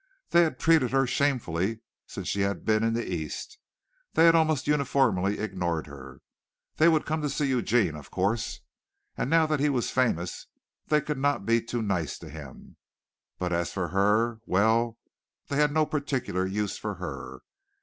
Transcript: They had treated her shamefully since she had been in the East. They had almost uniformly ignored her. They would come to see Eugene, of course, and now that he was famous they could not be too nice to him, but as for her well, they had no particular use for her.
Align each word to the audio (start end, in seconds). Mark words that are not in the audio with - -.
They 0.31 0.41
had 0.41 0.57
treated 0.57 0.89
her 0.89 1.05
shamefully 1.05 1.81
since 2.07 2.27
she 2.27 2.39
had 2.41 2.65
been 2.65 2.83
in 2.83 2.95
the 2.95 3.07
East. 3.07 3.59
They 4.15 4.25
had 4.25 4.33
almost 4.33 4.65
uniformly 4.65 5.37
ignored 5.37 5.85
her. 5.85 6.21
They 6.77 6.87
would 6.87 7.05
come 7.05 7.21
to 7.21 7.29
see 7.29 7.45
Eugene, 7.45 7.93
of 7.95 8.09
course, 8.09 8.61
and 9.15 9.29
now 9.29 9.45
that 9.45 9.59
he 9.59 9.69
was 9.69 9.91
famous 9.91 10.47
they 10.87 11.01
could 11.01 11.19
not 11.19 11.45
be 11.45 11.61
too 11.61 11.83
nice 11.83 12.17
to 12.17 12.31
him, 12.31 12.77
but 13.37 13.53
as 13.53 13.71
for 13.71 13.89
her 13.89 14.39
well, 14.47 14.97
they 15.49 15.57
had 15.57 15.71
no 15.71 15.85
particular 15.85 16.47
use 16.47 16.79
for 16.79 16.95
her. 16.95 17.41